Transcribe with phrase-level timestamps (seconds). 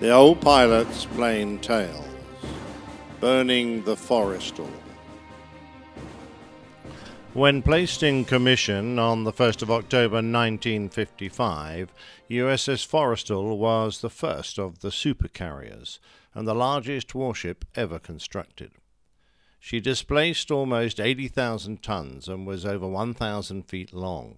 [0.00, 2.04] The old pilot's plain tales.
[3.18, 4.70] Burning the Forrestal.
[7.34, 11.92] When placed in commission on the 1st of October 1955,
[12.30, 15.98] USS Forrestal was the first of the supercarriers
[16.32, 18.70] and the largest warship ever constructed.
[19.58, 24.36] She displaced almost 80,000 tons and was over 1,000 feet long.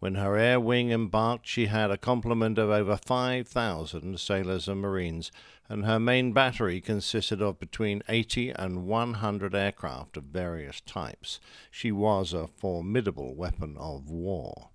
[0.00, 5.32] When her air wing embarked, she had a complement of over 5,000 sailors and marines,
[5.68, 11.40] and her main battery consisted of between 80 and 100 aircraft of various types.
[11.72, 14.70] She was a formidable weapon of war.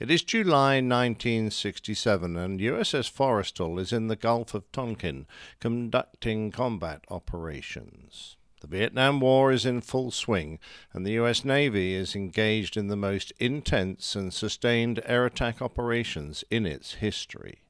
[0.00, 5.26] It is July 1967, and USS Forrestal is in the Gulf of Tonkin
[5.60, 8.36] conducting combat operations.
[8.60, 10.58] The Vietnam War is in full swing,
[10.92, 11.44] and the U.S.
[11.44, 17.62] Navy is engaged in the most intense and sustained air attack operations in its history.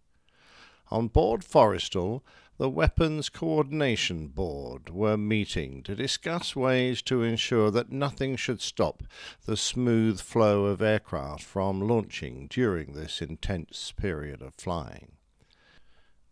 [0.91, 2.22] On board Forrestal,
[2.58, 9.04] the Weapons Coordination Board were meeting to discuss ways to ensure that nothing should stop
[9.47, 15.12] the smooth flow of aircraft from launching during this intense period of flying.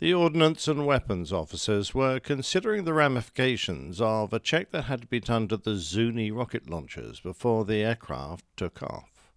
[0.01, 5.07] The Ordnance and Weapons officers were considering the ramifications of a check that had to
[5.09, 9.33] be done to the Zuni rocket launchers before the aircraft took off.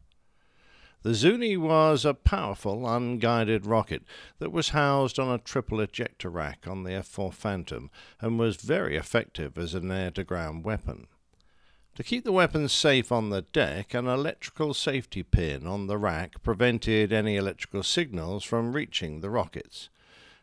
[1.01, 4.03] The Zuni was a powerful, unguided rocket
[4.37, 8.57] that was housed on a triple ejector rack on the F 4 Phantom and was
[8.57, 11.07] very effective as an air to ground weapon.
[11.95, 16.43] To keep the weapons safe on the deck, an electrical safety pin on the rack
[16.43, 19.89] prevented any electrical signals from reaching the rockets.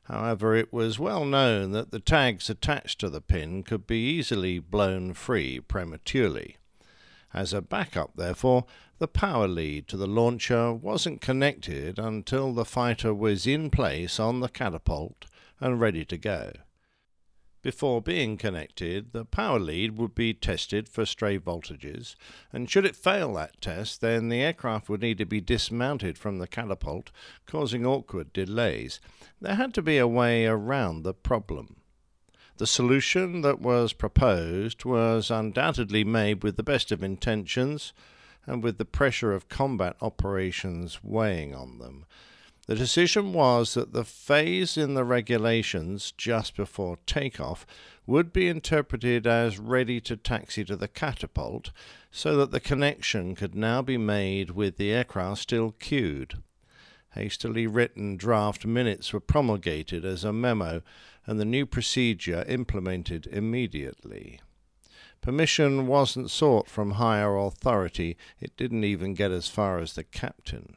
[0.08, 4.58] However, it was well known that the tags attached to the pin could be easily
[4.58, 6.56] blown free prematurely.
[7.34, 8.64] As a backup, therefore,
[8.98, 14.40] the power lead to the launcher wasn't connected until the fighter was in place on
[14.40, 15.26] the catapult
[15.60, 16.52] and ready to go.
[17.60, 22.14] Before being connected, the power lead would be tested for stray voltages,
[22.52, 26.38] and should it fail that test, then the aircraft would need to be dismounted from
[26.38, 27.10] the catapult,
[27.46, 29.00] causing awkward delays.
[29.40, 31.80] There had to be a way around the problem.
[32.58, 37.92] The solution that was proposed was undoubtedly made with the best of intentions
[38.46, 42.04] and with the pressure of combat operations weighing on them.
[42.68, 47.66] The decision was that the phase in the regulations just before takeoff
[48.06, 51.70] would be interpreted as ready to taxi to the catapult
[52.10, 56.42] so that the connection could now be made with the aircraft still queued.
[57.14, 60.82] Hastily written draft minutes were promulgated as a memo
[61.24, 64.42] and the new procedure implemented immediately.
[65.22, 70.76] Permission wasn't sought from higher authority, it didn't even get as far as the captain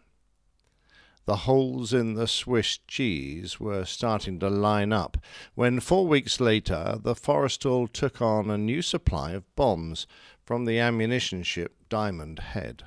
[1.26, 5.18] the holes in the Swiss cheese were starting to line up
[5.56, 10.08] when four weeks later the Forrestal took on a new supply of bombs
[10.44, 12.84] from the ammunition ship Diamond Head.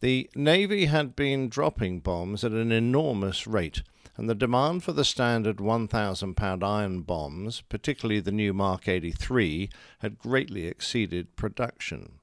[0.00, 3.82] The Navy had been dropping bombs at an enormous rate,
[4.16, 9.70] and the demand for the standard 1,000 pound iron bombs, particularly the new Mark 83,
[10.00, 12.20] had greatly exceeded production.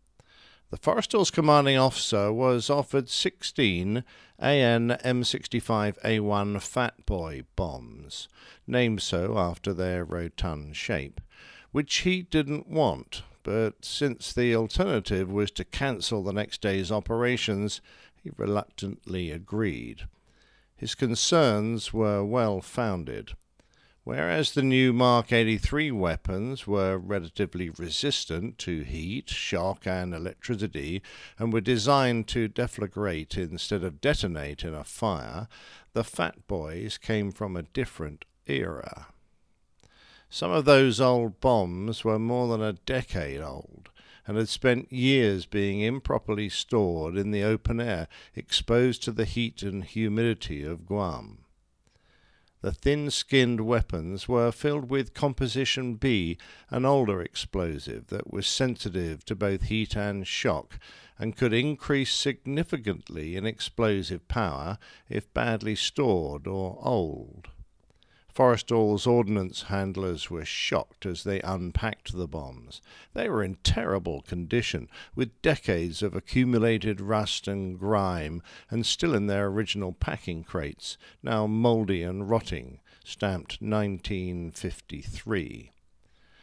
[0.71, 4.03] The Forrestal's commanding officer was offered 16
[4.39, 8.27] AN M65A1 Fat Boy bombs,
[8.65, 11.21] named so after their rotund shape,
[11.71, 17.79] which he didn't want, but since the alternative was to cancel the next day's operations,
[18.23, 20.07] he reluctantly agreed.
[20.75, 23.33] His concerns were well founded.
[24.05, 31.01] Whereas the new Mark 83 weapons were relatively resistant to heat, shock, and electricity,
[31.39, 35.47] and were designed to deflagrate instead of detonate in a fire,
[35.93, 39.07] the Fat Boys came from a different era.
[40.29, 43.89] Some of those old bombs were more than a decade old
[44.27, 49.63] and had spent years being improperly stored in the open air, exposed to the heat
[49.63, 51.44] and humidity of Guam.
[52.65, 56.39] The thin skinned weapons were filled with Composition B,
[56.71, 60.79] an older explosive that was sensitive to both heat and shock
[61.19, 67.49] and could increase significantly in explosive power if badly stored or old.
[68.35, 72.81] Forrestal's ordnance handlers were shocked as they unpacked the bombs.
[73.13, 79.27] They were in terrible condition, with decades of accumulated rust and grime, and still in
[79.27, 85.71] their original packing crates, now mouldy and rotting, stamped 1953.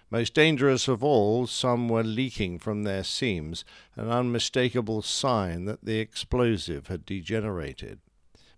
[0.09, 3.67] Most dangerous of all, some were leaking from their seams,
[3.97, 8.01] an unmistakable sign that the explosive had degenerated.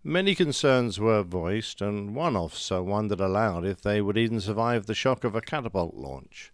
[0.06, 4.94] Many concerns were voiced, and one officer wondered aloud if they would even survive the
[4.94, 6.52] shock of a catapult launch.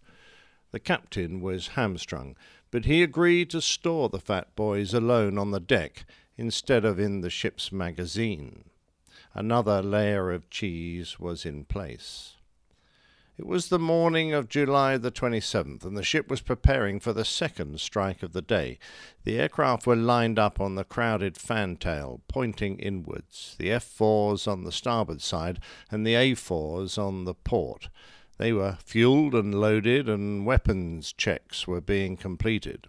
[0.71, 2.37] The captain was hamstrung,
[2.71, 6.05] but he agreed to store the fat boys alone on the deck
[6.37, 8.69] instead of in the ship's magazine.
[9.33, 12.37] Another layer of cheese was in place.
[13.37, 17.23] It was the morning of July the 27th, and the ship was preparing for the
[17.23, 18.77] second strike of the day.
[19.23, 24.71] The aircraft were lined up on the crowded fantail, pointing inwards, the F-4s on the
[24.71, 27.87] starboard side and the A-4s on the port.
[28.37, 32.87] They were fueled and loaded, and weapons checks were being completed.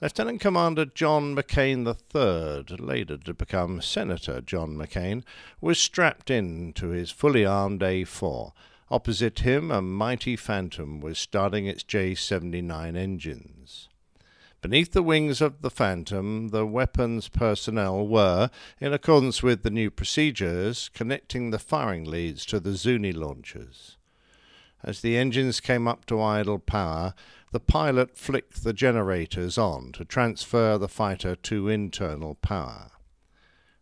[0.00, 5.24] Lieutenant Commander John McCain III, later to become Senator John McCain,
[5.60, 8.52] was strapped in to his fully armed A4.
[8.90, 13.88] Opposite him, a mighty Phantom was starting its J 79 engines.
[14.62, 18.50] Beneath the wings of the Phantom, the weapons personnel were,
[18.80, 23.98] in accordance with the new procedures, connecting the firing leads to the Zuni launchers.
[24.82, 27.14] As the engines came up to idle power,
[27.52, 32.90] the pilot flicked the generators on to transfer the fighter to internal power.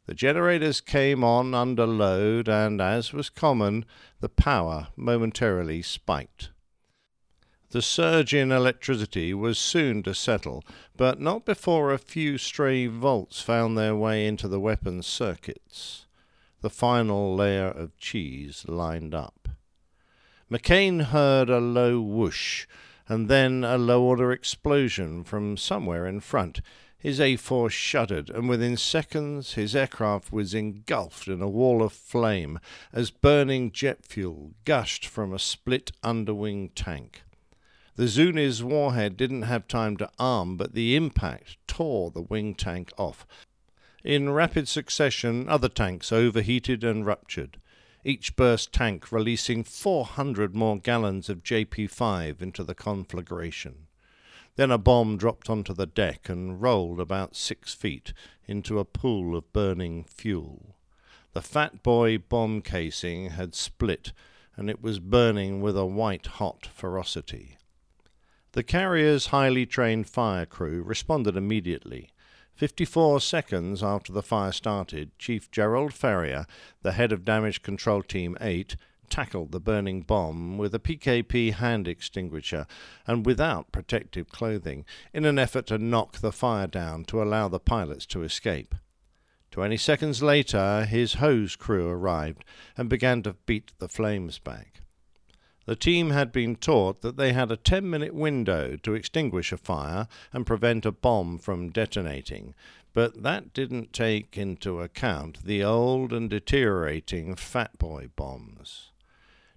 [0.07, 3.85] The generators came on under load, and, as was common,
[4.21, 6.51] the power momentarily spiked.
[7.71, 10.65] The surge in electricity was soon to settle,
[10.97, 16.07] but not before a few stray volts found their way into the weapons circuits.
[16.61, 19.49] The final layer of cheese lined up.
[20.51, 22.67] McCain heard a low whoosh,
[23.09, 26.61] and then a low order explosion from somewhere in front.
[27.07, 32.59] His A4 shuddered, and within seconds his aircraft was engulfed in a wall of flame
[32.93, 37.23] as burning jet fuel gushed from a split underwing tank.
[37.95, 42.91] The Zuni's warhead didn't have time to arm, but the impact tore the wing tank
[42.99, 43.25] off.
[44.03, 47.61] In rapid succession, other tanks overheated and ruptured,
[48.03, 53.86] each burst tank releasing 400 more gallons of JP5 into the conflagration.
[54.57, 58.13] Then a bomb dropped onto the deck and rolled about six feet
[58.47, 60.77] into a pool of burning fuel.
[61.35, 64.13] The Fat Boy bomb casing had split,
[64.57, 67.59] and it was burning with a white hot ferocity.
[68.53, 72.09] The carrier's highly trained fire crew responded immediately.
[72.55, 76.47] Fifty four seconds after the fire started, Chief Gerald Farrier,
[76.81, 78.77] the head of Damage Control Team 8,
[79.09, 82.67] tackled the burning bomb with a PKP hand extinguisher
[83.07, 87.61] and without protective clothing in an effort to knock the fire down to allow the
[87.61, 88.75] pilots to escape.
[89.51, 92.45] Twenty seconds later, his hose crew arrived
[92.77, 94.83] and began to beat the flames back.
[95.67, 99.57] The team had been taught that they had a 10 minute window to extinguish a
[99.57, 102.55] fire and prevent a bomb from detonating,
[102.93, 108.86] but that didn't take into account the old and deteriorating Fat Boy bombs.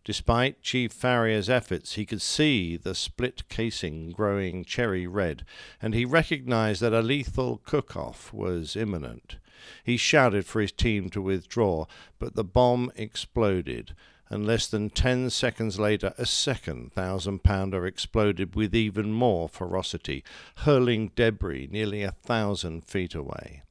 [0.10, 5.46] Despite Chief Farrier's efforts, he could see the split casing growing cherry red,
[5.80, 9.36] and he recognized that a lethal cook off was imminent.
[9.84, 11.86] He shouted for his team to withdraw,
[12.18, 13.94] but the bomb exploded,
[14.30, 20.24] and less than ten seconds later, a second thousand pounder exploded with even more ferocity,
[20.66, 23.62] hurling debris nearly a thousand feet away.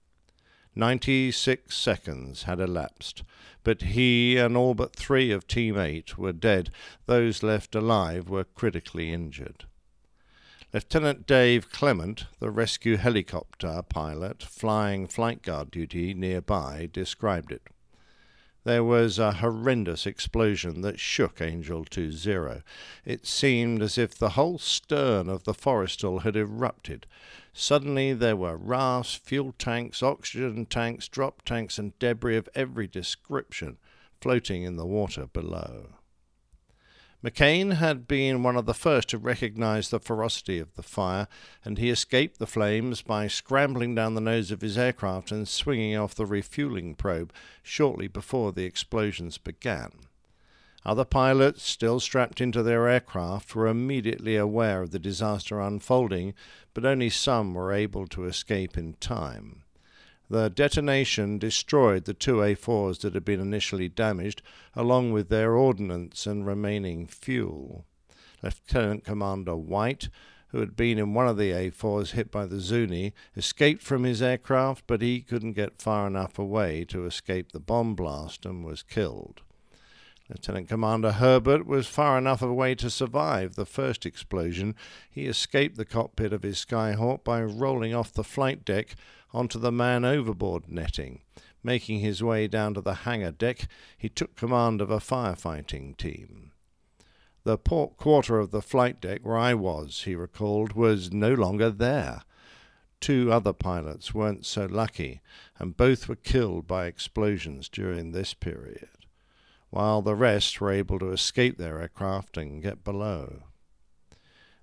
[0.79, 3.25] Ninety six seconds had elapsed,
[3.65, 6.71] but he and all but three of Team 8 were dead.
[7.07, 9.65] Those left alive were critically injured.
[10.73, 17.63] Lieutenant Dave Clement, the rescue helicopter pilot flying flight guard duty nearby, described it.
[18.69, 22.61] There was a horrendous explosion that shook Angel to zero.
[23.03, 27.07] It seemed as if the whole stern of the Forrestal had erupted.
[27.55, 33.79] Suddenly there were rafts, fuel tanks, oxygen tanks, drop tanks, and debris of every description
[34.21, 35.95] floating in the water below.
[37.25, 41.27] McCain had been one of the first to recognize the ferocity of the fire,
[41.65, 45.97] and he escaped the flames by scrambling down the nose of his aircraft and swinging
[45.97, 49.91] off the refueling probe shortly before the explosions began.
[50.85, 56.35] Other pilots, still strapped into their aircraft, were immediately aware of the disaster unfolding,
[56.73, 59.65] but only some were able to escape in time.
[60.31, 64.43] The detonation destroyed the two A4s that had been initially damaged,
[64.75, 67.87] along with their ordnance and remaining fuel.
[68.43, 70.11] Lieutenant Commander White,
[70.49, 74.21] who had been in one of the A4s hit by the Zuni, escaped from his
[74.21, 78.83] aircraft, but he couldn't get far enough away to escape the bomb blast and was
[78.83, 79.43] killed.
[80.29, 84.75] Lieutenant Commander Herbert was far enough away to survive the first explosion.
[85.11, 88.95] He escaped the cockpit of his Skyhawk by rolling off the flight deck
[89.33, 91.23] onto the man overboard netting,
[91.63, 96.53] Making his way down to the hangar deck, he took command of a firefighting team.
[97.45, 101.71] The port quarter of the flight deck where I was, he recalled, was no longer
[101.71, 102.23] there.
[103.01, 105.21] Two other pilots weren't so lucky,
[105.59, 108.89] and both were killed by explosions during this period,
[109.71, 113.43] while the rest were able to escape their aircraft and get below.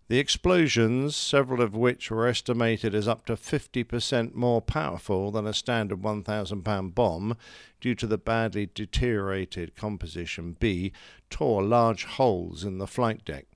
[0.08, 5.54] The explosions, several of which were estimated as up to 50% more powerful than a
[5.54, 7.38] standard 1,000 pound bomb
[7.82, 10.92] due to the badly deteriorated composition B,
[11.32, 13.48] tore large holes in the flight deck,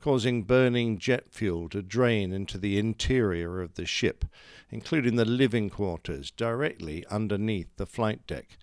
[0.00, 4.26] causing burning jet fuel to drain into the interior of the ship,
[4.70, 8.56] including the living quarters directly underneath the flight deck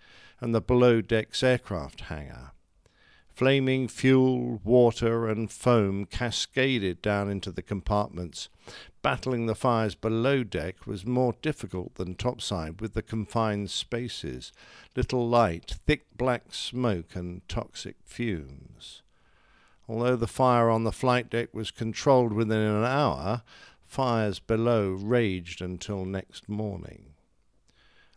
[0.44, 2.52] and the below decks aircraft hangar.
[3.30, 8.50] Flaming fuel, water, and foam cascaded down into the compartments.
[9.00, 14.52] Battling the fires below deck was more difficult than topside with the confined spaces,
[14.94, 19.00] little light, thick black smoke, and toxic fumes.
[19.88, 23.42] Although the fire on the flight deck was controlled within an hour,
[23.86, 27.13] fires below raged until next morning.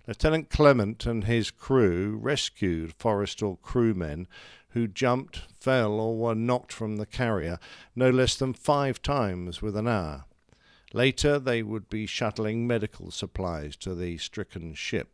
[0.08, 4.26] Lieutenant Clement and his crew rescued Forrestal crewmen
[4.70, 7.60] who jumped, fell, or were knocked from the carrier
[7.94, 10.26] no less than five times within an hour.
[10.94, 15.10] Later, they would be shuttling medical supplies to the stricken ship.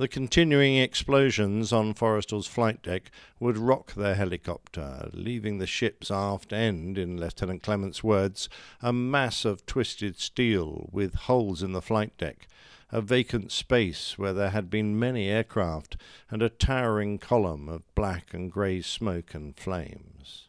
[0.00, 6.54] The continuing explosions on Forrestal's flight deck would rock their helicopter, leaving the ship's aft
[6.54, 8.48] end, in Lieutenant Clement's words,
[8.80, 12.48] a mass of twisted steel with holes in the flight deck,
[12.90, 15.98] a vacant space where there had been many aircraft,
[16.30, 20.48] and a towering column of black and grey smoke and flames.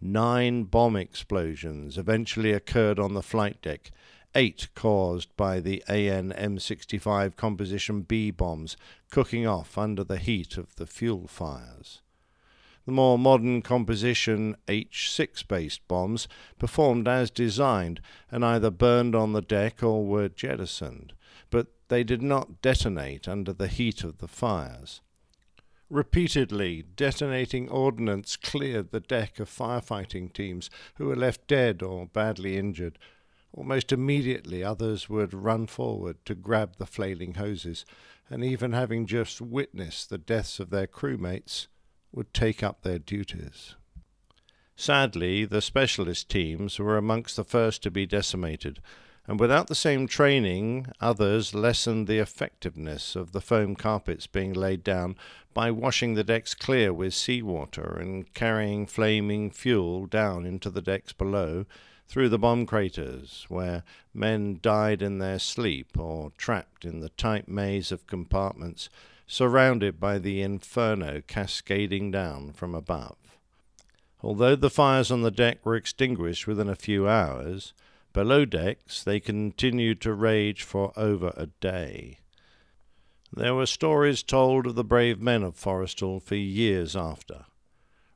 [0.00, 3.92] Nine bomb explosions eventually occurred on the flight deck,
[4.36, 8.76] eight caused by the AN M65 Composition B bombs
[9.10, 12.02] cooking off under the heat of the fuel fires.
[12.84, 16.28] The more modern composition H6 based bombs
[16.58, 21.14] performed as designed and either burned on the deck or were jettisoned,
[21.50, 25.00] but they did not detonate under the heat of the fires.
[25.88, 32.56] Repeatedly, detonating ordnance cleared the deck of firefighting teams who were left dead or badly
[32.58, 32.98] injured.
[33.56, 37.86] Almost immediately, others would run forward to grab the flailing hoses,
[38.28, 41.66] and even having just witnessed the deaths of their crewmates,
[42.12, 43.74] would take up their duties.
[44.76, 48.78] Sadly, the specialist teams were amongst the first to be decimated,
[49.26, 54.84] and without the same training, others lessened the effectiveness of the foam carpets being laid
[54.84, 55.16] down
[55.54, 61.14] by washing the decks clear with seawater and carrying flaming fuel down into the decks
[61.14, 61.64] below
[62.08, 63.82] through the bomb craters, where
[64.14, 68.88] men died in their sleep or trapped in the tight maze of compartments
[69.26, 73.16] surrounded by the inferno cascading down from above.
[74.22, 77.72] Although the fires on the deck were extinguished within a few hours,
[78.16, 82.20] Below decks, they continued to rage for over a day.
[83.30, 87.44] There were stories told of the brave men of Forrestal for years after.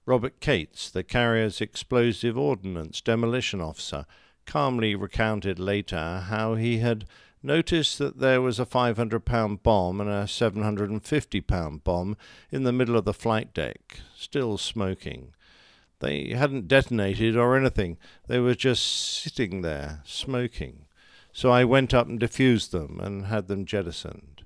[0.06, 4.06] Robert Cates, the carrier's explosive ordnance demolition officer,
[4.46, 7.04] calmly recounted later how he had
[7.42, 12.16] noticed that there was a 500 pound bomb and a 750 pound bomb
[12.50, 15.32] in the middle of the flight deck, still smoking,
[16.00, 17.98] they hadn't detonated or anything.
[18.26, 20.86] They were just sitting there, smoking.
[21.32, 24.44] So I went up and diffused them and had them jettisoned.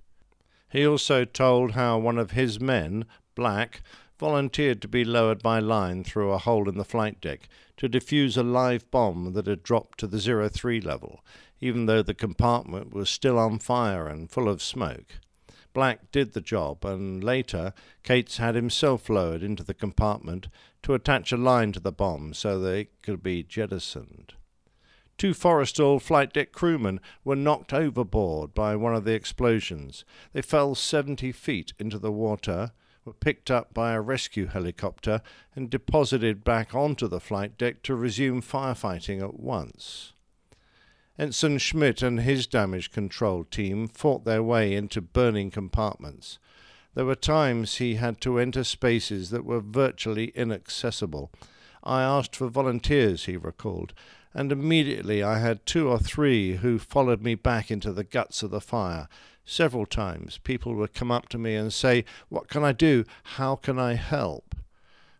[0.69, 3.07] He also told how one of his men,
[3.37, 3.83] Black,
[4.25, 8.39] volunteered to be lowered by line through a hole in the flight deck to defuse
[8.39, 11.23] a live bomb that had dropped to the zero three level,
[11.61, 15.21] even though the compartment was still on fire and full of smoke.
[15.75, 20.49] Black did the job, and later Cates had himself lowered into the compartment
[20.83, 24.33] to attach a line to the bomb so that it could be jettisoned.
[25.19, 30.03] Two Forrestal flight deck crewmen were knocked overboard by one of the explosions.
[30.33, 32.73] They fell 70 feet into the water,
[33.05, 35.21] were picked up by a rescue helicopter,
[35.55, 40.13] and deposited back onto the flight deck to resume firefighting at once.
[41.19, 46.39] Ensign Schmidt and his damage control team fought their way into burning compartments.
[46.95, 51.31] There were times he had to enter spaces that were virtually inaccessible.
[51.83, 53.93] I asked for volunteers, he recalled,
[54.33, 58.51] and immediately I had two or three who followed me back into the guts of
[58.51, 59.09] the fire.
[59.45, 63.05] Several times people would come up to me and say, What can I do?
[63.23, 64.55] How can I help?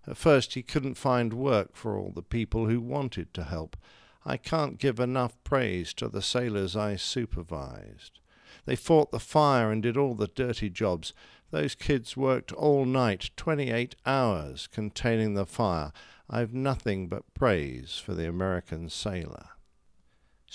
[0.07, 3.77] At first he couldn't find work for all the people who wanted to help.
[4.25, 8.21] I can't give enough praise to the sailors I supervised.
[8.65, 11.13] They fought the fire and did all the dirty jobs.
[11.51, 15.93] Those kids worked all night, 28 hours, containing the fire.
[16.31, 19.54] I've nothing but praise for the American sailor.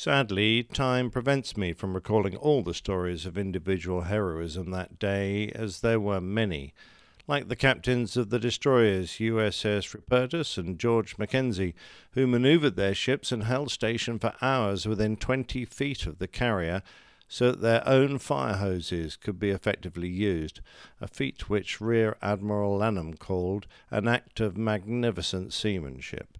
[0.01, 5.81] Sadly, time prevents me from recalling all the stories of individual heroism that day, as
[5.81, 6.73] there were many.
[7.27, 11.75] Like the captains of the destroyers USS Rupertus and George Mackenzie,
[12.13, 16.81] who manoeuvred their ships and held station for hours within 20 feet of the carrier
[17.27, 20.61] so that their own fire hoses could be effectively used,
[21.01, 26.37] a feat which Rear Admiral Lanham called an act of magnificent seamanship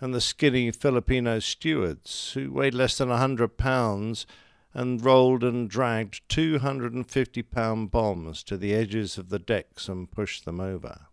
[0.00, 4.26] and the skinny Filipino stewards who weighed less than a hundred pounds
[4.74, 10.44] and rolled and dragged 250 pound bombs to the edges of the decks and pushed
[10.44, 11.06] them over.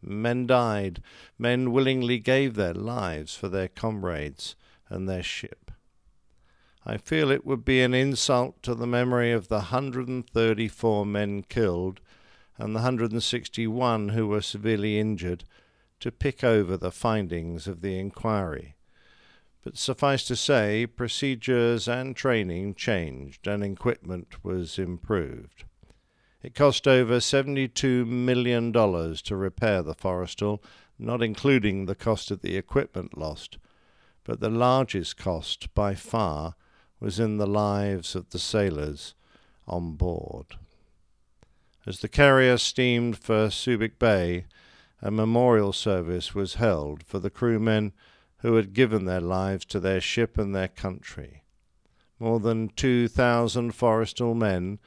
[0.00, 1.02] Men died,
[1.38, 4.56] men willingly gave their lives for their comrades
[4.88, 5.70] and their ship.
[6.86, 12.00] I feel it would be an insult to the memory of the 134 men killed
[12.56, 15.44] and the 161 who were severely injured
[16.00, 18.76] to pick over the findings of the inquiry.
[19.62, 25.64] But suffice to say, procedures and training changed and equipment was improved.
[26.42, 30.62] It cost over $72 million to repair the Forrestal,
[30.98, 33.58] not including the cost of the equipment lost,
[34.24, 36.54] but the largest cost by far
[37.00, 39.14] was in the lives of the sailors
[39.66, 40.46] on board.
[41.86, 44.44] As the carrier steamed for Subic Bay,
[45.00, 47.92] a memorial service was held for the crewmen
[48.38, 51.44] who had given their lives to their ship and their country.
[52.18, 54.78] More than 2,000 Forrestal men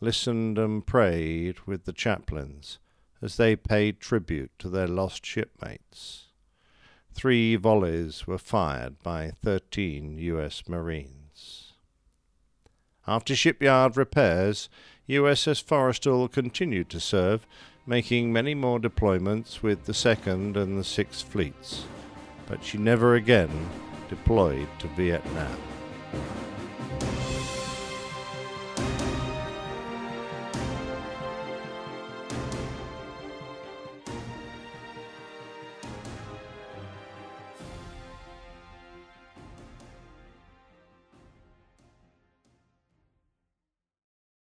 [0.00, 2.78] listened and prayed with the chaplains
[3.22, 6.28] as they paid tribute to their lost shipmates.
[7.12, 10.62] Three volleys were fired by 13 U.S.
[10.68, 11.74] Marines.
[13.06, 14.68] After shipyard repairs,
[15.10, 17.44] USS Forrestal continued to serve
[17.84, 21.84] making many more deployments with the 2nd and the 6th Fleets,
[22.46, 23.50] but she never again
[24.08, 25.58] deployed to Vietnam.